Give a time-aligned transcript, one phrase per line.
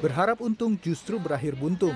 [0.00, 1.94] Berharap untung justru berakhir buntung.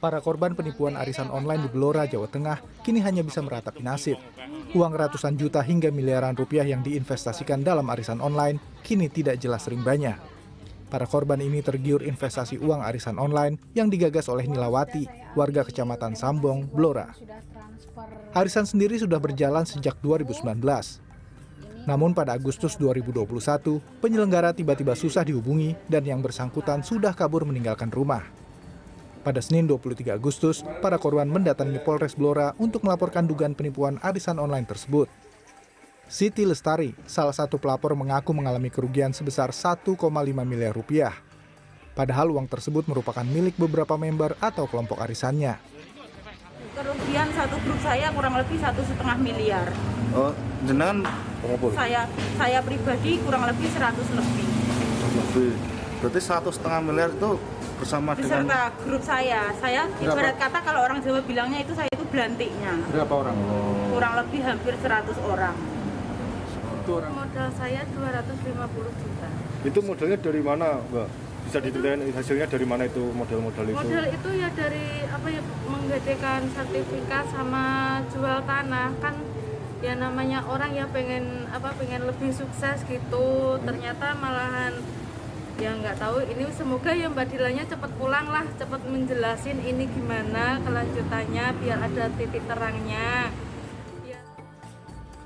[0.00, 4.16] Para korban penipuan arisan online di Blora, Jawa Tengah kini hanya bisa meratapi nasib.
[4.72, 10.16] Uang ratusan juta hingga miliaran rupiah yang diinvestasikan dalam arisan online kini tidak jelas rimbanya.
[10.90, 15.06] Para korban ini tergiur investasi uang arisan online yang digagas oleh Nilawati,
[15.38, 17.14] warga kecamatan Sambong, Blora.
[18.34, 20.58] Arisan sendiri sudah berjalan sejak 2019.
[21.88, 28.24] Namun pada Agustus 2021, penyelenggara tiba-tiba susah dihubungi dan yang bersangkutan sudah kabur meninggalkan rumah.
[29.20, 34.64] Pada Senin 23 Agustus, para korban mendatangi Polres Blora untuk melaporkan dugaan penipuan arisan online
[34.64, 35.12] tersebut.
[36.10, 39.94] Siti Lestari, salah satu pelapor mengaku mengalami kerugian sebesar 1,5
[40.42, 41.14] miliar rupiah.
[41.94, 45.60] Padahal uang tersebut merupakan milik beberapa member atau kelompok arisannya.
[46.70, 49.66] Kerugian satu grup saya kurang lebih satu setengah miliar.
[50.14, 50.30] Oh,
[50.62, 51.02] jenengan
[51.74, 52.06] Saya
[52.38, 54.46] saya pribadi kurang lebih 100 lebih.
[55.10, 55.52] lebih.
[55.98, 57.30] Berarti satu setengah miliar itu
[57.82, 59.50] bersama dengan Beserta grup saya.
[59.58, 62.72] Saya ibarat kata kalau orang Jawa bilangnya itu saya itu belantiknya.
[62.94, 63.36] berapa orang?
[63.90, 65.56] Kurang lebih hampir 100 orang.
[66.90, 69.28] Modal saya 250 juta.
[69.62, 71.29] Itu modelnya dari mana, Mbak?
[71.50, 73.74] Bisa diceritain hasilnya dari mana itu model-model itu?
[73.74, 79.18] Modal itu ya dari apa ya menggadekan sertifikat sama jual tanah kan
[79.82, 84.78] ya namanya orang ya pengen apa pengen lebih sukses gitu ternyata malahan
[85.58, 90.62] ya nggak tahu ini semoga ya Mbak Dilanya cepat pulang lah cepat menjelasin ini gimana
[90.62, 93.49] kelanjutannya biar ada titik terangnya ya.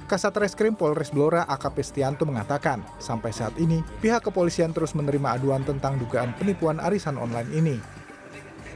[0.04, 5.64] Kasat Reskrim Polres Blora AKP Stianto mengatakan, sampai saat ini pihak kepolisian terus menerima aduan
[5.64, 7.76] tentang dugaan penipuan arisan online ini.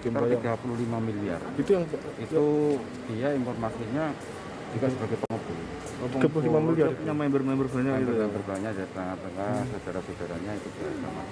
[0.00, 1.36] sekitar 35 miliar.
[1.60, 1.84] Itu yang
[2.16, 2.44] Itu
[3.12, 4.08] dia informasinya
[4.72, 5.56] juga sebagai pengumpul.
[6.16, 6.88] 35 miliar.
[6.96, 8.24] punya member-member banyak gitu ya.
[8.24, 11.22] Yang berbanyak dari tengah-tengah saudara-saudaranya itu bersama.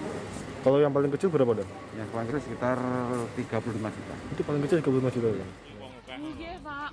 [0.60, 1.68] Kalau yang paling kecil berapa, Dan?
[1.96, 2.76] Yang paling kecil sekitar
[3.32, 4.14] 35 juta.
[4.34, 5.48] Itu paling kecil 35 juta ya.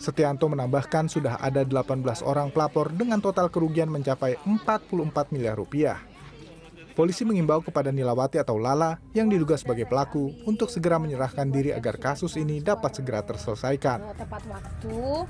[0.01, 6.01] Setianto menambahkan sudah ada 18 orang pelapor dengan total kerugian mencapai 44 miliar rupiah.
[6.93, 11.97] Polisi mengimbau kepada Nilawati atau Lala yang diduga sebagai pelaku untuk segera menyerahkan diri agar
[11.97, 14.13] kasus ini dapat segera terselesaikan.
[14.13, 15.25] tepat waktu